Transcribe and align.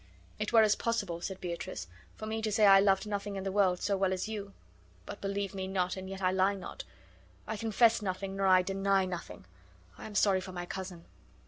"It 0.39 0.51
were 0.51 0.63
as 0.63 0.75
possible," 0.75 1.21
said 1.21 1.39
Beatrice, 1.39 1.85
"for 2.15 2.25
me 2.25 2.41
to 2.41 2.51
say 2.51 2.65
I 2.65 2.79
loved 2.79 3.05
nothing 3.05 3.35
in 3.35 3.43
the 3.43 3.51
world 3.51 3.83
so 3.83 3.95
well 3.95 4.11
as 4.13 4.27
you; 4.27 4.51
but 5.05 5.21
believe 5.21 5.53
me 5.53 5.67
not, 5.67 5.95
and 5.95 6.09
yet 6.09 6.23
I 6.23 6.31
lie 6.31 6.55
not. 6.55 6.83
I 7.45 7.55
confess 7.55 8.01
nothing, 8.01 8.35
nor 8.35 8.47
I 8.47 8.63
deny 8.63 9.05
nothing. 9.05 9.45
I 9.99 10.07
am 10.07 10.15
sorry 10.15 10.41
for 10.41 10.53
my 10.53 10.65
cousin." 10.65 11.05